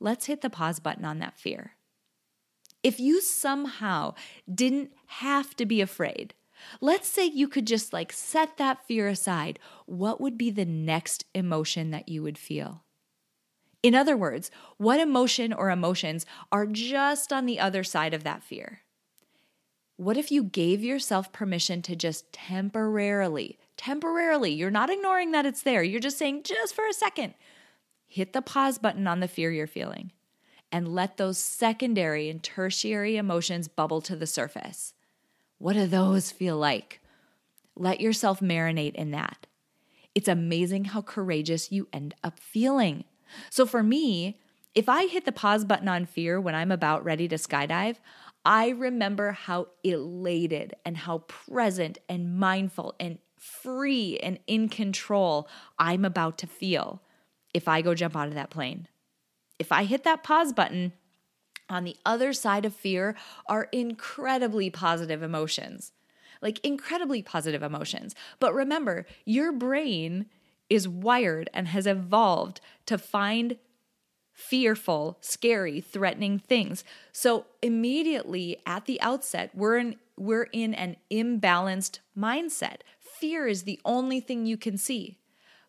let's 0.00 0.26
hit 0.26 0.40
the 0.40 0.50
pause 0.50 0.80
button 0.80 1.04
on 1.04 1.18
that 1.18 1.38
fear. 1.38 1.72
If 2.82 2.98
you 2.98 3.20
somehow 3.20 4.14
didn't 4.52 4.92
have 5.06 5.54
to 5.56 5.66
be 5.66 5.80
afraid, 5.80 6.34
let's 6.80 7.08
say 7.08 7.26
you 7.26 7.48
could 7.48 7.66
just 7.66 7.92
like 7.92 8.12
set 8.12 8.56
that 8.56 8.86
fear 8.86 9.08
aside, 9.08 9.58
what 9.86 10.20
would 10.20 10.36
be 10.36 10.50
the 10.50 10.64
next 10.64 11.24
emotion 11.34 11.90
that 11.90 12.08
you 12.08 12.22
would 12.22 12.38
feel? 12.38 12.82
In 13.82 13.94
other 13.94 14.16
words, 14.16 14.50
what 14.76 15.00
emotion 15.00 15.52
or 15.52 15.70
emotions 15.70 16.24
are 16.52 16.66
just 16.66 17.32
on 17.32 17.46
the 17.46 17.58
other 17.58 17.82
side 17.82 18.14
of 18.14 18.24
that 18.24 18.42
fear? 18.42 18.82
What 19.96 20.16
if 20.16 20.30
you 20.30 20.44
gave 20.44 20.82
yourself 20.82 21.32
permission 21.32 21.82
to 21.82 21.96
just 21.96 22.32
temporarily, 22.32 23.58
temporarily, 23.76 24.52
you're 24.52 24.70
not 24.70 24.90
ignoring 24.90 25.32
that 25.32 25.46
it's 25.46 25.62
there, 25.62 25.82
you're 25.82 26.00
just 26.00 26.18
saying, 26.18 26.44
just 26.44 26.74
for 26.74 26.86
a 26.86 26.92
second, 26.92 27.34
hit 28.06 28.32
the 28.32 28.42
pause 28.42 28.78
button 28.78 29.06
on 29.06 29.20
the 29.20 29.28
fear 29.28 29.50
you're 29.50 29.66
feeling 29.66 30.12
and 30.72 30.94
let 30.94 31.18
those 31.18 31.38
secondary 31.38 32.30
and 32.30 32.42
tertiary 32.42 33.16
emotions 33.16 33.68
bubble 33.68 34.00
to 34.00 34.16
the 34.16 34.26
surface. 34.26 34.94
What 35.58 35.74
do 35.74 35.86
those 35.86 36.32
feel 36.32 36.56
like? 36.56 37.00
Let 37.76 38.00
yourself 38.00 38.40
marinate 38.40 38.94
in 38.94 39.10
that. 39.10 39.46
It's 40.14 40.28
amazing 40.28 40.86
how 40.86 41.02
courageous 41.02 41.70
you 41.70 41.88
end 41.92 42.14
up 42.24 42.40
feeling. 42.40 43.04
So 43.50 43.66
for 43.66 43.82
me, 43.82 44.40
if 44.74 44.88
I 44.88 45.06
hit 45.06 45.24
the 45.24 45.32
pause 45.32 45.64
button 45.64 45.88
on 45.88 46.06
fear 46.06 46.40
when 46.40 46.54
I'm 46.54 46.72
about 46.72 47.04
ready 47.04 47.28
to 47.28 47.36
skydive, 47.36 47.96
I 48.44 48.70
remember 48.70 49.32
how 49.32 49.68
elated 49.84 50.74
and 50.84 50.96
how 50.96 51.18
present 51.18 51.98
and 52.08 52.38
mindful 52.38 52.94
and 52.98 53.18
free 53.38 54.18
and 54.18 54.38
in 54.46 54.68
control 54.68 55.48
I'm 55.78 56.04
about 56.04 56.38
to 56.38 56.46
feel 56.46 57.02
if 57.52 57.68
I 57.68 57.82
go 57.82 57.94
jump 57.94 58.16
out 58.16 58.28
of 58.28 58.34
that 58.34 58.50
plane. 58.50 58.88
If 59.58 59.72
I 59.72 59.84
hit 59.84 60.04
that 60.04 60.22
pause 60.22 60.52
button, 60.52 60.92
on 61.68 61.84
the 61.84 61.96
other 62.04 62.32
side 62.32 62.64
of 62.64 62.74
fear 62.74 63.16
are 63.46 63.68
incredibly 63.72 64.70
positive 64.70 65.22
emotions. 65.22 65.92
Like 66.40 66.64
incredibly 66.64 67.22
positive 67.22 67.62
emotions. 67.62 68.14
But 68.40 68.52
remember, 68.52 69.06
your 69.24 69.52
brain 69.52 70.26
is 70.72 70.88
wired 70.88 71.50
and 71.52 71.68
has 71.68 71.86
evolved 71.86 72.58
to 72.86 72.96
find 72.96 73.58
fearful, 74.32 75.18
scary, 75.20 75.82
threatening 75.82 76.38
things. 76.38 76.82
So 77.12 77.44
immediately 77.60 78.56
at 78.64 78.86
the 78.86 78.98
outset, 79.02 79.50
we're 79.54 79.76
in 79.76 79.96
we're 80.16 80.48
in 80.52 80.72
an 80.74 80.96
imbalanced 81.10 81.98
mindset. 82.16 82.80
Fear 82.98 83.48
is 83.48 83.64
the 83.64 83.80
only 83.84 84.20
thing 84.20 84.46
you 84.46 84.56
can 84.56 84.78
see. 84.78 85.18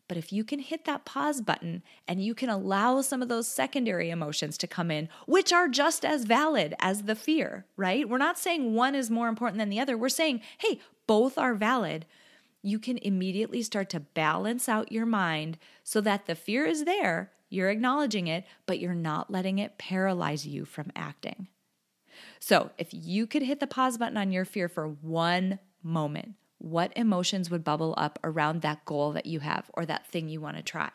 But 0.08 0.18
if 0.18 0.32
you 0.32 0.44
can 0.44 0.60
hit 0.60 0.86
that 0.86 1.06
pause 1.06 1.42
button 1.42 1.82
and 2.08 2.24
you 2.24 2.36
can 2.36 2.50
allow 2.50 3.02
some 3.02 3.22
of 3.22 3.30
those 3.30 3.48
secondary 3.48 4.10
emotions 4.10 4.58
to 4.60 4.68
come 4.68 4.92
in, 4.92 5.10
which 5.26 5.52
are 5.52 5.68
just 5.68 6.06
as 6.06 6.26
valid 6.26 6.76
as 6.80 7.04
the 7.04 7.16
fear, 7.16 7.66
right? 7.78 8.08
We're 8.08 8.18
not 8.18 8.38
saying 8.38 8.74
one 8.74 8.96
is 8.96 9.10
more 9.10 9.30
important 9.30 9.60
than 9.60 9.70
the 9.70 9.80
other. 9.80 9.98
We're 9.98 10.10
saying, 10.10 10.42
hey, 10.60 10.80
both 11.08 11.38
are 11.38 11.56
valid 11.56 12.06
you 12.64 12.80
can 12.80 12.98
immediately 13.00 13.62
start 13.62 13.90
to 13.90 14.00
balance 14.00 14.68
out 14.68 14.92
your 14.92 15.06
mind 15.06 15.60
so 15.84 16.02
that 16.02 16.26
the 16.26 16.34
fear 16.34 16.66
is 16.66 16.86
there, 16.86 17.32
you're 17.50 17.70
acknowledging 17.70 18.28
it, 18.28 18.46
but 18.66 18.80
you're 18.80 18.96
not 18.96 19.30
letting 19.30 19.60
it 19.60 19.78
paralyze 19.78 20.48
you 20.48 20.66
from 20.66 20.92
acting. 20.96 21.50
So, 22.40 22.72
if 22.78 22.90
you 22.92 23.28
could 23.28 23.44
hit 23.44 23.60
the 23.60 23.68
pause 23.68 23.98
button 23.98 24.18
on 24.18 24.32
your 24.32 24.46
fear 24.46 24.68
for 24.68 24.88
one 24.88 25.60
moment, 25.84 26.36
what 26.58 26.94
emotions 26.96 27.50
would 27.52 27.64
bubble 27.64 27.94
up 27.98 28.18
around 28.24 28.62
that 28.62 28.86
goal 28.86 29.12
that 29.12 29.26
you 29.26 29.42
have 29.42 29.70
or 29.74 29.86
that 29.86 30.08
thing 30.08 30.30
you 30.30 30.40
want 30.40 30.58
to 30.58 30.64
try? 30.64 30.90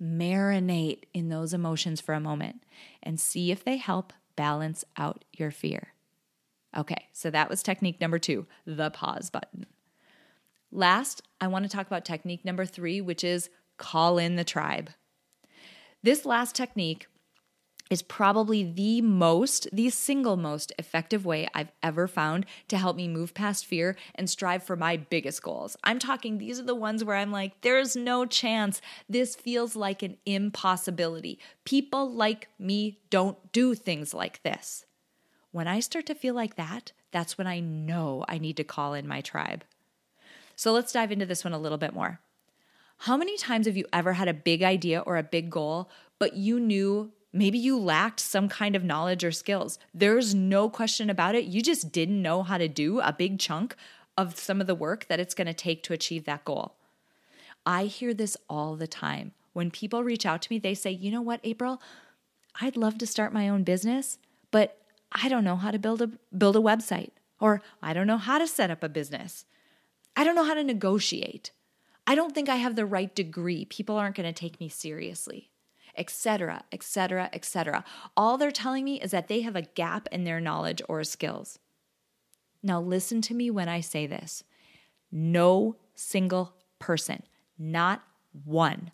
Marinate 0.00 1.04
in 1.14 1.30
those 1.30 1.54
emotions 1.54 2.00
for 2.00 2.12
a 2.12 2.20
moment 2.20 2.62
and 3.02 3.18
see 3.18 3.50
if 3.50 3.64
they 3.64 3.78
help 3.78 4.12
balance 4.36 4.84
out 4.96 5.24
your 5.32 5.50
fear. 5.50 5.94
Okay, 6.76 7.06
so 7.12 7.30
that 7.30 7.48
was 7.48 7.62
technique 7.62 8.00
number 8.00 8.18
two 8.18 8.46
the 8.66 8.90
pause 8.90 9.30
button. 9.30 9.66
Last, 10.72 11.22
I 11.40 11.46
want 11.46 11.64
to 11.64 11.68
talk 11.68 11.86
about 11.86 12.04
technique 12.04 12.44
number 12.44 12.66
three, 12.66 13.00
which 13.00 13.22
is 13.22 13.50
call 13.78 14.18
in 14.18 14.36
the 14.36 14.44
tribe. 14.44 14.90
This 16.02 16.24
last 16.24 16.54
technique 16.54 17.06
is 17.90 18.02
probably 18.02 18.64
the 18.64 19.00
most, 19.00 19.68
the 19.72 19.90
single 19.90 20.36
most 20.36 20.72
effective 20.78 21.24
way 21.24 21.48
I've 21.54 21.70
ever 21.82 22.08
found 22.08 22.46
to 22.68 22.78
help 22.78 22.96
me 22.96 23.06
move 23.06 23.32
past 23.32 23.64
fear 23.64 23.96
and 24.14 24.28
strive 24.28 24.62
for 24.62 24.76
my 24.76 24.96
biggest 24.96 25.42
goals. 25.42 25.76
I'm 25.84 25.98
talking, 25.98 26.38
these 26.38 26.58
are 26.58 26.64
the 26.64 26.74
ones 26.74 27.04
where 27.04 27.16
I'm 27.16 27.30
like, 27.30 27.60
there's 27.60 27.94
no 27.94 28.26
chance. 28.26 28.80
This 29.08 29.36
feels 29.36 29.76
like 29.76 30.02
an 30.02 30.16
impossibility. 30.26 31.38
People 31.64 32.10
like 32.10 32.48
me 32.58 32.98
don't 33.08 33.52
do 33.52 33.74
things 33.74 34.12
like 34.12 34.42
this. 34.42 34.84
When 35.52 35.68
I 35.68 35.80
start 35.80 36.06
to 36.06 36.14
feel 36.14 36.34
like 36.34 36.56
that, 36.56 36.92
that's 37.12 37.38
when 37.38 37.46
I 37.46 37.60
know 37.60 38.24
I 38.28 38.38
need 38.38 38.56
to 38.56 38.64
call 38.64 38.94
in 38.94 39.06
my 39.06 39.20
tribe. 39.20 39.64
So 40.56 40.72
let's 40.72 40.92
dive 40.92 41.12
into 41.12 41.26
this 41.26 41.44
one 41.44 41.52
a 41.52 41.58
little 41.58 41.78
bit 41.78 41.94
more. 41.94 42.20
How 43.00 43.16
many 43.16 43.36
times 43.36 43.66
have 43.66 43.76
you 43.76 43.84
ever 43.92 44.14
had 44.14 44.26
a 44.26 44.34
big 44.34 44.62
idea 44.62 45.00
or 45.00 45.16
a 45.16 45.22
big 45.22 45.50
goal, 45.50 45.90
but 46.18 46.34
you 46.34 46.58
knew 46.58 47.12
maybe 47.32 47.58
you 47.58 47.78
lacked 47.78 48.20
some 48.20 48.48
kind 48.48 48.74
of 48.74 48.82
knowledge 48.82 49.22
or 49.22 49.32
skills? 49.32 49.78
There's 49.92 50.34
no 50.34 50.70
question 50.70 51.10
about 51.10 51.34
it. 51.34 51.44
You 51.44 51.60
just 51.60 51.92
didn't 51.92 52.22
know 52.22 52.42
how 52.42 52.56
to 52.56 52.68
do 52.68 53.00
a 53.00 53.12
big 53.12 53.38
chunk 53.38 53.76
of 54.16 54.38
some 54.38 54.62
of 54.62 54.66
the 54.66 54.74
work 54.74 55.06
that 55.08 55.20
it's 55.20 55.34
going 55.34 55.46
to 55.46 55.54
take 55.54 55.82
to 55.84 55.92
achieve 55.92 56.24
that 56.24 56.44
goal. 56.46 56.74
I 57.66 57.84
hear 57.84 58.14
this 58.14 58.36
all 58.48 58.76
the 58.76 58.86
time. 58.86 59.32
When 59.52 59.70
people 59.70 60.04
reach 60.04 60.24
out 60.24 60.40
to 60.42 60.52
me, 60.52 60.58
they 60.58 60.74
say, 60.74 60.90
you 60.90 61.10
know 61.10 61.20
what, 61.20 61.40
April? 61.44 61.82
I'd 62.60 62.76
love 62.76 62.96
to 62.98 63.06
start 63.06 63.32
my 63.32 63.48
own 63.48 63.62
business, 63.62 64.18
but 64.50 64.78
I 65.12 65.28
don't 65.28 65.44
know 65.44 65.56
how 65.56 65.70
to 65.70 65.78
build 65.78 66.00
a 66.00 66.10
build 66.36 66.56
a 66.56 66.60
website 66.60 67.10
or 67.40 67.62
I 67.82 67.92
don't 67.92 68.06
know 68.06 68.16
how 68.16 68.38
to 68.38 68.46
set 68.46 68.70
up 68.70 68.82
a 68.82 68.88
business. 68.88 69.44
I 70.16 70.24
don't 70.24 70.34
know 70.34 70.44
how 70.44 70.54
to 70.54 70.64
negotiate. 70.64 71.50
I 72.06 72.14
don't 72.14 72.34
think 72.34 72.48
I 72.48 72.56
have 72.56 72.74
the 72.74 72.86
right 72.86 73.14
degree. 73.14 73.66
People 73.66 73.96
aren't 73.96 74.16
going 74.16 74.32
to 74.32 74.38
take 74.38 74.58
me 74.58 74.68
seriously, 74.68 75.50
etc., 75.96 76.64
etc., 76.72 77.28
etc. 77.32 77.84
All 78.16 78.38
they're 78.38 78.50
telling 78.50 78.84
me 78.84 79.00
is 79.00 79.10
that 79.10 79.28
they 79.28 79.42
have 79.42 79.56
a 79.56 79.62
gap 79.62 80.08
in 80.10 80.24
their 80.24 80.40
knowledge 80.40 80.80
or 80.88 81.04
skills. 81.04 81.58
Now, 82.62 82.80
listen 82.80 83.20
to 83.22 83.34
me 83.34 83.50
when 83.50 83.68
I 83.68 83.80
say 83.80 84.06
this 84.06 84.42
no 85.12 85.76
single 85.94 86.54
person, 86.78 87.22
not 87.58 88.02
one, 88.44 88.92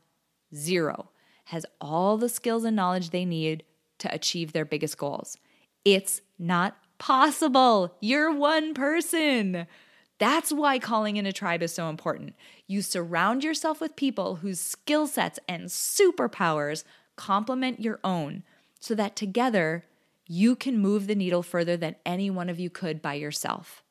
zero, 0.55 1.11
has 1.45 1.67
all 1.81 2.17
the 2.17 2.29
skills 2.29 2.65
and 2.65 2.77
knowledge 2.77 3.11
they 3.11 3.25
need 3.25 3.65
to 3.99 4.13
achieve 4.13 4.53
their 4.53 4.65
biggest 4.65 4.99
goals. 4.99 5.37
It's 5.85 6.21
not 6.39 6.77
possible. 6.99 7.97
You're 8.01 8.35
one 8.35 8.75
person. 8.75 9.67
That's 10.23 10.53
why 10.53 10.79
calling 10.79 11.17
in 11.17 11.27
a 11.27 11.33
tribe 11.33 11.65
is 11.65 11.75
so 11.75 11.89
important. 11.89 12.37
You 12.69 12.81
surround 12.81 13.43
yourself 13.43 13.81
with 13.81 13.97
people 13.97 14.37
whose 14.37 14.61
skill 14.61 15.09
sets 15.09 15.41
and 15.49 15.65
superpowers 15.65 16.85
complement 17.17 17.81
your 17.81 17.99
own 18.05 18.45
so 18.79 18.95
that 18.95 19.17
together 19.17 19.85
you 20.29 20.55
can 20.55 20.79
move 20.79 21.09
the 21.09 21.17
needle 21.17 21.43
further 21.43 21.77
than 21.77 21.97
any 22.07 22.31
one 22.31 22.49
of 22.49 22.61
you 22.61 22.71
could 22.71 23.03
by 23.03 23.15
yourself. 23.15 23.83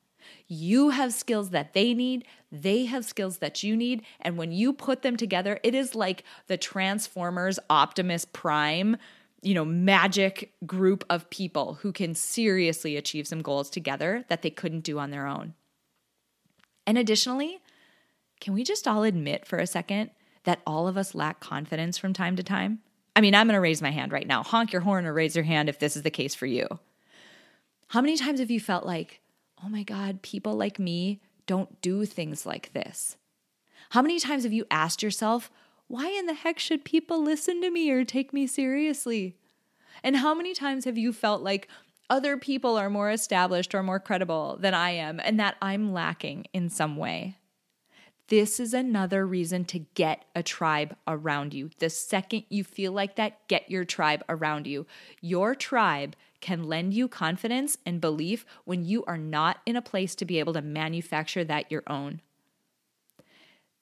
You 0.48 0.92
have 0.92 1.12
skills 1.12 1.50
that 1.50 1.74
they 1.74 1.94
need, 1.94 2.24
they 2.50 2.86
have 2.86 3.04
skills 3.04 3.40
that 3.40 3.62
you 3.62 3.76
need, 3.76 4.02
and 4.22 4.38
when 4.38 4.54
you 4.54 4.72
put 4.72 5.02
them 5.02 5.18
together, 5.18 5.60
it 5.64 5.76
is 5.76 5.96
like 5.96 6.24
the 6.48 6.56
Transformers 6.56 7.60
Optimus 7.70 8.24
Prime, 8.24 8.96
you 9.42 9.54
know, 9.54 9.66
magic 9.66 10.54
group 10.66 11.04
of 11.10 11.30
people 11.30 11.74
who 11.82 11.92
can 11.92 12.16
seriously 12.16 12.96
achieve 12.96 13.28
some 13.28 13.42
goals 13.42 13.70
together 13.70 14.24
that 14.30 14.44
they 14.44 14.50
couldn't 14.50 14.86
do 14.86 14.98
on 14.98 15.12
their 15.12 15.28
own. 15.28 15.56
And 16.92 16.98
additionally, 16.98 17.62
can 18.42 18.54
we 18.54 18.66
just 18.66 18.86
all 18.86 19.04
admit 19.04 19.46
for 19.46 19.60
a 19.60 19.66
second 19.66 20.12
that 20.44 20.60
all 20.68 20.90
of 20.90 20.98
us 20.98 21.16
lack 21.16 21.40
confidence 21.40 21.98
from 21.98 22.12
time 22.12 22.36
to 22.36 22.44
time? 22.44 22.80
I 23.16 23.22
mean, 23.22 23.34
I'm 23.34 23.48
going 23.48 23.56
to 23.56 23.62
raise 23.62 23.82
my 23.82 23.92
hand 23.92 24.12
right 24.12 24.28
now. 24.28 24.44
Honk 24.44 24.74
your 24.74 24.82
horn 24.82 25.06
or 25.06 25.14
raise 25.14 25.34
your 25.34 25.46
hand 25.46 25.70
if 25.70 25.80
this 25.80 25.96
is 25.96 26.04
the 26.04 26.12
case 26.12 26.36
for 26.36 26.48
you. 26.48 26.68
How 27.88 28.02
many 28.02 28.18
times 28.18 28.42
have 28.42 28.52
you 28.52 28.60
felt 28.60 28.86
like, 28.86 29.22
oh 29.64 29.70
my 29.70 29.84
God, 29.84 30.22
people 30.22 30.56
like 30.56 30.80
me 30.80 31.22
don't 31.48 31.80
do 31.80 32.04
things 32.04 32.46
like 32.46 32.74
this? 32.74 33.16
How 33.92 34.02
many 34.02 34.20
times 34.20 34.44
have 34.44 34.52
you 34.52 34.66
asked 34.70 35.02
yourself, 35.02 35.50
why 35.88 36.10
in 36.10 36.26
the 36.26 36.34
heck 36.34 36.60
should 36.60 36.84
people 36.84 37.24
listen 37.24 37.62
to 37.62 37.72
me 37.72 37.90
or 37.90 38.04
take 38.04 38.34
me 38.34 38.48
seriously? 38.48 39.38
And 40.04 40.18
how 40.18 40.36
many 40.36 40.54
times 40.54 40.84
have 40.84 40.98
you 40.98 41.14
felt 41.14 41.42
like 41.42 41.70
other 42.12 42.36
people 42.36 42.76
are 42.76 42.90
more 42.90 43.10
established 43.10 43.74
or 43.74 43.82
more 43.82 44.00
credible 44.00 44.58
than 44.60 44.74
I 44.74 44.92
am 44.92 45.22
and 45.22 45.40
that 45.40 45.56
I'm 45.62 45.94
lacking 45.94 46.46
in 46.52 46.70
some 46.70 46.98
way? 46.98 47.38
This 48.28 48.60
is 48.60 48.74
another 48.74 49.26
reason 49.26 49.64
to 49.66 49.80
get 49.80 50.26
a 50.36 50.44
tribe 50.44 50.96
around 51.08 51.54
you. 51.54 51.70
The 51.80 51.90
second 51.90 52.44
you 52.50 52.66
feel 52.66 52.92
like 52.92 53.16
that, 53.16 53.48
get 53.48 53.72
your 53.72 53.86
tribe 53.86 54.24
around 54.28 54.68
you. 54.68 54.86
Your 55.22 55.56
tribe 55.56 56.18
can 56.42 56.66
lend 56.66 56.94
you 56.94 57.08
confidence 57.08 57.78
and 57.86 58.02
belief 58.02 58.46
when 58.66 58.84
you 58.84 59.06
are 59.06 59.18
not 59.18 59.60
in 59.66 59.78
a 59.78 59.82
place 59.82 60.14
to 60.16 60.26
be 60.26 60.38
able 60.40 60.54
to 60.54 60.62
manufacture 60.62 61.46
that 61.46 61.72
your 61.72 61.84
own. 61.88 62.20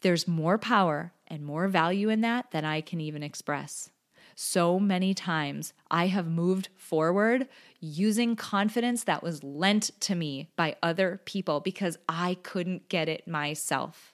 There's 0.01 0.27
more 0.27 0.59
power 0.59 1.13
and 1.27 1.43
more 1.43 1.67
value 1.67 2.09
in 2.09 2.21
that 2.21 2.51
than 2.51 2.63
I 2.63 2.81
can 2.81 3.01
even 3.01 3.23
express. 3.23 3.89
So 4.41 4.79
many 4.79 5.13
times 5.13 5.73
I 5.91 6.07
have 6.07 6.25
moved 6.25 6.69
forward 6.77 7.49
using 7.81 8.37
confidence 8.37 9.03
that 9.03 9.21
was 9.21 9.43
lent 9.43 9.91
to 9.99 10.15
me 10.15 10.47
by 10.55 10.77
other 10.81 11.19
people 11.25 11.59
because 11.59 11.97
I 12.07 12.37
couldn't 12.41 12.87
get 12.87 13.09
it 13.09 13.27
myself. 13.27 14.13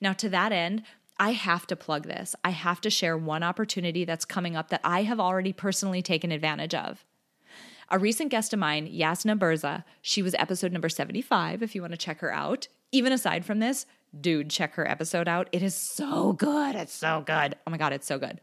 Now, 0.00 0.12
to 0.12 0.28
that 0.28 0.52
end, 0.52 0.84
I 1.18 1.32
have 1.32 1.66
to 1.66 1.74
plug 1.74 2.04
this. 2.04 2.36
I 2.44 2.50
have 2.50 2.80
to 2.82 2.90
share 2.90 3.18
one 3.18 3.42
opportunity 3.42 4.04
that's 4.04 4.24
coming 4.24 4.54
up 4.54 4.68
that 4.68 4.82
I 4.84 5.02
have 5.02 5.18
already 5.18 5.52
personally 5.52 6.00
taken 6.00 6.30
advantage 6.30 6.76
of. 6.76 7.04
A 7.90 7.98
recent 7.98 8.30
guest 8.30 8.52
of 8.52 8.60
mine, 8.60 8.86
Jasna 8.86 9.36
Burza, 9.36 9.82
she 10.00 10.22
was 10.22 10.36
episode 10.38 10.70
number 10.70 10.88
75, 10.88 11.60
if 11.60 11.74
you 11.74 11.80
want 11.80 11.92
to 11.92 11.98
check 11.98 12.20
her 12.20 12.32
out. 12.32 12.68
Even 12.92 13.12
aside 13.12 13.44
from 13.44 13.58
this, 13.58 13.84
dude, 14.20 14.48
check 14.48 14.76
her 14.76 14.88
episode 14.88 15.26
out. 15.26 15.48
It 15.50 15.64
is 15.64 15.74
so 15.74 16.34
good. 16.34 16.76
It's 16.76 16.94
so 16.94 17.24
good. 17.26 17.56
Oh 17.66 17.70
my 17.72 17.78
God, 17.78 17.92
it's 17.92 18.06
so 18.06 18.20
good. 18.20 18.40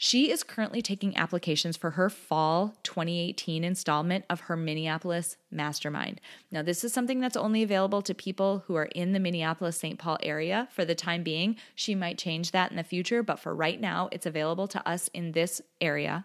She 0.00 0.30
is 0.30 0.44
currently 0.44 0.80
taking 0.80 1.16
applications 1.16 1.76
for 1.76 1.90
her 1.90 2.08
fall 2.08 2.76
2018 2.84 3.64
installment 3.64 4.24
of 4.30 4.42
her 4.42 4.56
Minneapolis 4.56 5.36
Mastermind. 5.50 6.20
Now, 6.52 6.62
this 6.62 6.84
is 6.84 6.92
something 6.92 7.18
that's 7.18 7.36
only 7.36 7.64
available 7.64 8.00
to 8.02 8.14
people 8.14 8.62
who 8.68 8.76
are 8.76 8.84
in 8.84 9.12
the 9.12 9.18
Minneapolis 9.18 9.76
St. 9.76 9.98
Paul 9.98 10.16
area 10.22 10.68
for 10.70 10.84
the 10.84 10.94
time 10.94 11.24
being. 11.24 11.56
She 11.74 11.96
might 11.96 12.16
change 12.16 12.52
that 12.52 12.70
in 12.70 12.76
the 12.76 12.84
future, 12.84 13.24
but 13.24 13.40
for 13.40 13.52
right 13.52 13.80
now, 13.80 14.08
it's 14.12 14.24
available 14.24 14.68
to 14.68 14.88
us 14.88 15.08
in 15.12 15.32
this 15.32 15.60
area. 15.80 16.24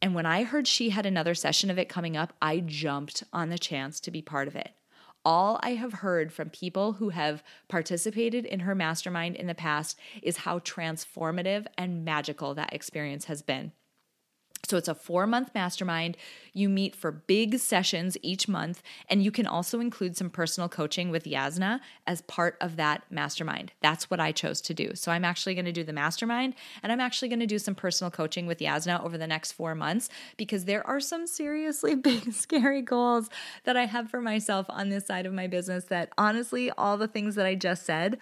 And 0.00 0.14
when 0.14 0.24
I 0.24 0.44
heard 0.44 0.68
she 0.68 0.90
had 0.90 1.04
another 1.04 1.34
session 1.34 1.68
of 1.68 1.80
it 1.80 1.88
coming 1.88 2.16
up, 2.16 2.32
I 2.40 2.60
jumped 2.60 3.24
on 3.32 3.48
the 3.48 3.58
chance 3.58 3.98
to 4.00 4.12
be 4.12 4.22
part 4.22 4.46
of 4.46 4.54
it 4.54 4.70
all 5.26 5.58
I 5.60 5.70
have 5.70 5.92
heard 5.92 6.32
from 6.32 6.50
people 6.50 6.92
who 6.92 7.08
have 7.08 7.42
participated 7.66 8.46
in 8.46 8.60
her 8.60 8.76
mastermind 8.76 9.34
in 9.34 9.48
the 9.48 9.56
past 9.56 9.98
is 10.22 10.36
how 10.36 10.60
transformative 10.60 11.66
and 11.76 12.04
magical 12.04 12.54
that 12.54 12.72
experience 12.72 13.24
has 13.24 13.42
been. 13.42 13.72
So 14.70 14.76
it's 14.76 14.88
a 14.88 14.94
four 14.94 15.26
month 15.26 15.50
mastermind. 15.54 16.16
You 16.52 16.68
meet 16.68 16.96
for 16.96 17.12
big 17.12 17.58
sessions 17.58 18.16
each 18.22 18.48
month, 18.48 18.82
and 19.08 19.22
you 19.22 19.30
can 19.30 19.46
also 19.46 19.80
include 19.80 20.16
some 20.16 20.30
personal 20.30 20.68
coaching 20.68 21.10
with 21.10 21.24
Jasna 21.24 21.80
as 22.06 22.22
part 22.22 22.56
of 22.60 22.76
that 22.76 23.02
mastermind. 23.10 23.72
That's 23.80 24.10
what 24.10 24.20
I 24.20 24.32
chose 24.32 24.60
to 24.62 24.74
do. 24.74 24.94
So 24.94 25.12
I'm 25.12 25.24
actually 25.24 25.54
going 25.54 25.66
to 25.66 25.72
do 25.72 25.84
the 25.84 25.92
mastermind, 25.92 26.54
and 26.82 26.90
I'm 26.90 27.00
actually 27.00 27.28
going 27.28 27.40
to 27.40 27.46
do 27.46 27.58
some 27.58 27.74
personal 27.74 28.10
coaching 28.10 28.46
with 28.46 28.58
Jasna 28.58 29.04
over 29.04 29.18
the 29.18 29.26
next 29.26 29.52
four 29.52 29.74
months 29.74 30.08
because 30.36 30.64
there 30.64 30.86
are 30.86 31.00
some 31.00 31.26
seriously 31.26 31.94
big, 32.06 32.32
scary 32.32 32.82
goals 32.82 33.28
that 33.64 33.76
I 33.76 33.86
have 33.86 34.10
for 34.10 34.20
myself 34.20 34.66
on 34.68 34.88
this 34.88 35.06
side 35.06 35.26
of 35.26 35.32
my 35.32 35.46
business 35.46 35.84
that 35.86 36.10
honestly, 36.16 36.70
all 36.70 36.96
the 36.96 37.08
things 37.08 37.34
that 37.34 37.46
I 37.46 37.54
just 37.54 37.84
said 37.84 38.18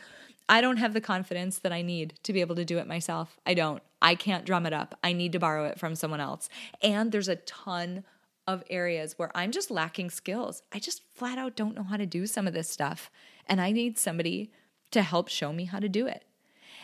I 0.49 0.61
don't 0.61 0.77
have 0.77 0.93
the 0.93 1.01
confidence 1.01 1.59
that 1.61 1.73
I 1.73 1.83
need 1.83 2.15
to 2.23 2.33
be 2.33 2.41
able 2.41 2.57
to 2.57 2.65
do 2.65 2.79
it 2.79 2.87
myself. 2.87 3.39
I 3.47 3.55
don't. 3.55 3.83
I 4.03 4.15
can't 4.15 4.45
drum 4.45 4.67
it 4.67 4.73
up. 4.73 4.99
I 5.03 5.13
need 5.13 5.33
to 5.33 5.39
borrow 5.39 5.65
it 5.65 5.79
from 5.79 5.95
someone 5.95 6.21
else. 6.21 6.49
And 6.83 7.11
there's 7.11 7.29
a 7.29 7.37
ton 7.37 8.05
of 8.47 8.63
areas 8.69 9.15
where 9.19 9.31
I'm 9.35 9.51
just 9.51 9.71
lacking 9.71 10.11
skills. 10.11 10.63
I 10.73 10.79
just 10.79 11.03
flat 11.15 11.39
out 11.39 11.57
don't 11.57 11.75
know 11.75 11.83
how 11.83 11.97
to 11.97 12.05
do 12.05 12.27
some 12.27 12.47
of 12.47 12.53
this 12.53 12.69
stuff. 12.69 13.11
And 13.47 13.61
I 13.61 13.73
need 13.73 13.99
somebody 13.99 14.51
to 14.91 15.03
help 15.03 15.29
show 15.29 15.53
me 15.53 15.65
how 15.65 15.79
to 15.79 15.89
do 15.89 16.07
it. 16.07 16.25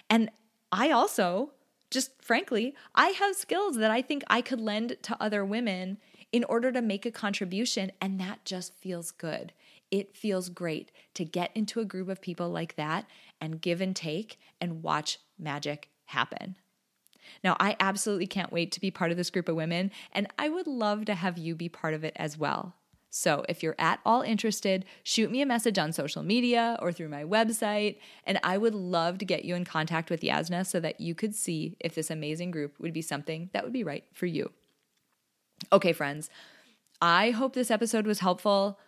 And 0.09 0.31
I 0.73 0.91
also, 0.91 1.53
just 1.91 2.23
frankly, 2.23 2.75
I 2.95 3.09
have 3.09 3.37
skills 3.37 3.77
that 3.77 3.91
I 3.91 4.01
think 4.01 4.25
I 4.29 4.41
could 4.41 4.61
lend 4.61 4.97
to 5.03 5.23
other 5.23 5.45
women 5.45 5.99
in 6.33 6.45
order 6.45 6.73
to 6.73 6.81
make 6.81 7.05
a 7.05 7.11
contribution. 7.11 7.93
And 8.01 8.19
that 8.21 8.45
just 8.45 8.75
feels 8.75 9.11
good. 9.11 9.53
It 9.91 10.17
feels 10.17 10.49
great 10.49 10.93
to 11.15 11.25
get 11.25 11.51
into 11.55 11.81
a 11.81 11.85
group 11.85 12.09
of 12.09 12.21
people 12.21 12.51
like 12.51 12.77
that 12.77 13.07
and 13.41 13.61
give 13.61 13.81
and 13.81 13.95
take 13.95 14.39
and 14.61 14.83
watch 14.83 15.19
magic 15.39 15.89
happen. 16.07 16.57
Now, 17.45 17.57
I 17.61 17.77
absolutely 17.81 18.27
can't 18.27 18.53
wait 18.53 18.73
to 18.73 18.81
be 18.81 18.91
part 18.91 19.11
of 19.11 19.17
this 19.17 19.31
group 19.31 19.49
of 19.49 19.57
women, 19.57 19.91
and 20.13 20.27
I 20.39 20.49
would 20.49 20.67
love 20.67 21.05
to 21.07 21.15
have 21.15 21.39
you 21.39 21.55
be 21.55 21.69
part 21.69 21.95
of 21.95 22.05
it 22.05 22.15
as 22.17 22.39
well. 22.39 22.75
So, 23.13 23.45
if 23.49 23.63
you're 23.63 23.75
at 23.79 23.99
all 24.07 24.23
interested, 24.23 24.85
shoot 25.03 25.33
me 25.33 25.43
a 25.43 25.47
message 25.47 25.79
on 25.79 25.93
social 25.93 26.23
media 26.23 26.79
or 26.81 26.93
through 26.93 27.09
my 27.09 27.25
website, 27.25 27.99
and 28.25 28.39
I 28.45 28.57
would 28.57 28.75
love 28.75 29.19
to 29.19 29.25
get 29.25 29.45
you 29.45 29.57
in 29.57 29.65
contact 29.65 30.11
with 30.11 30.21
Jasna 30.21 30.65
so 30.65 30.79
that 30.79 31.01
you 31.01 31.17
could 31.17 31.35
see 31.35 31.77
if 31.81 31.95
this 31.95 32.11
amazing 32.11 32.53
group 32.53 32.79
would 32.79 32.93
be 32.93 33.03
something 33.03 33.51
that 33.53 33.65
would 33.65 33.73
be 33.73 33.83
right 33.83 34.05
for 34.13 34.27
you. 34.27 34.53
Okay, 35.73 35.93
friends, 35.93 36.31
I 37.03 37.31
hope 37.31 37.55
this 37.55 37.71
episode 37.71 38.07
was 38.07 38.21
helpful. 38.21 38.79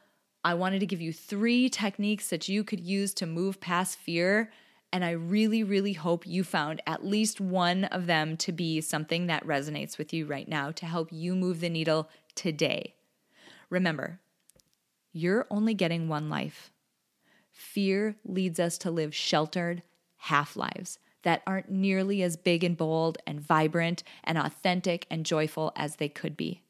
I 0.44 0.54
wanted 0.54 0.80
to 0.80 0.86
give 0.86 1.00
you 1.00 1.12
three 1.12 1.68
techniques 1.68 2.28
that 2.30 2.48
you 2.48 2.64
could 2.64 2.80
use 2.80 3.14
to 3.14 3.26
move 3.26 3.60
past 3.60 3.98
fear. 3.98 4.50
And 4.92 5.04
I 5.04 5.12
really, 5.12 5.62
really 5.62 5.92
hope 5.92 6.26
you 6.26 6.44
found 6.44 6.82
at 6.86 7.04
least 7.04 7.40
one 7.40 7.84
of 7.84 8.06
them 8.06 8.36
to 8.38 8.52
be 8.52 8.80
something 8.80 9.26
that 9.26 9.46
resonates 9.46 9.96
with 9.96 10.12
you 10.12 10.26
right 10.26 10.48
now 10.48 10.70
to 10.72 10.86
help 10.86 11.08
you 11.12 11.34
move 11.34 11.60
the 11.60 11.70
needle 11.70 12.10
today. 12.34 12.94
Remember, 13.70 14.20
you're 15.12 15.46
only 15.50 15.74
getting 15.74 16.08
one 16.08 16.28
life. 16.28 16.72
Fear 17.50 18.16
leads 18.24 18.58
us 18.58 18.76
to 18.78 18.90
live 18.90 19.14
sheltered 19.14 19.82
half 20.16 20.56
lives 20.56 20.98
that 21.22 21.42
aren't 21.46 21.70
nearly 21.70 22.22
as 22.22 22.36
big 22.36 22.64
and 22.64 22.76
bold 22.76 23.18
and 23.26 23.40
vibrant 23.40 24.02
and 24.24 24.36
authentic 24.36 25.06
and 25.10 25.24
joyful 25.24 25.72
as 25.76 25.96
they 25.96 26.08
could 26.08 26.36
be. 26.36 26.62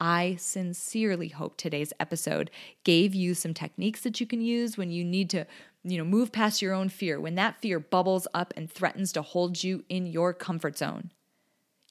I 0.00 0.36
sincerely 0.38 1.28
hope 1.28 1.56
today's 1.56 1.92
episode 1.98 2.50
gave 2.84 3.14
you 3.14 3.34
some 3.34 3.54
techniques 3.54 4.02
that 4.02 4.20
you 4.20 4.26
can 4.26 4.40
use 4.40 4.76
when 4.76 4.90
you 4.90 5.04
need 5.04 5.30
to, 5.30 5.46
you 5.84 5.96
know, 5.96 6.04
move 6.04 6.32
past 6.32 6.60
your 6.60 6.74
own 6.74 6.88
fear, 6.88 7.18
when 7.20 7.34
that 7.36 7.60
fear 7.60 7.80
bubbles 7.80 8.28
up 8.34 8.52
and 8.56 8.70
threatens 8.70 9.12
to 9.12 9.22
hold 9.22 9.62
you 9.64 9.84
in 9.88 10.06
your 10.06 10.34
comfort 10.34 10.76
zone. 10.76 11.12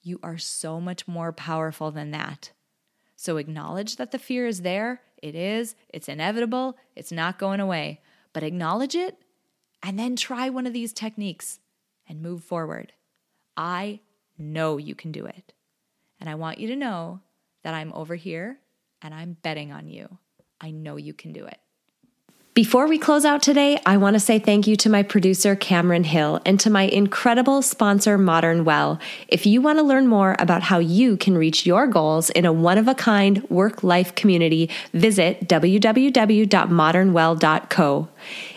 You 0.04 0.20
are 0.22 0.38
so 0.38 0.80
much 0.80 1.08
more 1.08 1.32
powerful 1.32 1.90
than 1.90 2.12
that. 2.12 2.52
So 3.16 3.38
acknowledge 3.38 3.96
that 3.96 4.12
the 4.12 4.20
fear 4.20 4.46
is 4.46 4.62
there. 4.62 5.02
It 5.18 5.34
is, 5.34 5.76
it's 5.90 6.08
inevitable, 6.08 6.78
it's 6.96 7.12
not 7.12 7.40
going 7.40 7.60
away. 7.60 8.02
But 8.34 8.44
acknowledge 8.44 8.96
it 8.96 9.18
and 9.82 9.98
then 9.98 10.16
try 10.16 10.50
one 10.50 10.68
of 10.68 10.74
these 10.74 10.94
techniques 10.94 11.60
and 12.08 12.22
move 12.22 12.44
forward. 12.44 12.94
I 13.58 14.02
know 14.38 14.78
you 14.78 14.94
can 14.94 15.12
do 15.12 15.26
it. 15.26 15.54
And 16.20 16.30
I 16.30 16.36
want 16.36 16.60
you 16.60 16.68
to 16.68 16.76
know 16.76 17.22
that 17.66 17.74
I'm 17.74 17.92
over 17.94 18.16
here 18.16 18.60
and 19.02 19.14
I'm 19.14 19.36
betting 19.42 19.74
on 19.74 19.88
you. 19.88 20.20
I 20.62 20.70
know 20.70 20.98
you 20.98 21.16
can 21.16 21.34
do 21.34 21.46
it. 21.46 21.58
Before 22.54 22.88
we 22.88 23.00
close 23.00 23.26
out 23.26 23.42
today, 23.42 23.80
I 23.88 23.98
want 23.98 24.14
to 24.14 24.20
say 24.20 24.38
thank 24.38 24.68
you 24.68 24.76
to 24.78 24.90
my 24.90 25.02
producer, 25.02 25.56
Cameron 25.56 26.04
Hill, 26.06 26.40
and 26.46 26.60
to 26.60 26.70
my 26.70 26.84
incredible 26.84 27.64
sponsor, 27.64 28.20
Modern 28.20 28.66
Well. 28.66 29.00
If 29.28 29.48
you 29.48 29.62
want 29.62 29.80
to 29.80 29.84
learn 29.84 30.08
more 30.08 30.36
about 30.38 30.62
how 30.62 30.78
you 30.78 31.18
can 31.18 31.36
reach 31.38 31.66
your 31.66 31.88
goals 31.88 32.30
in 32.30 32.46
a 32.46 32.54
one 32.54 32.78
of 32.78 32.88
a 32.88 32.94
kind 32.94 33.44
work 33.50 33.84
life 33.84 34.14
community, 34.14 34.70
visit 34.94 35.50
www.modernwell.co. 35.50 38.08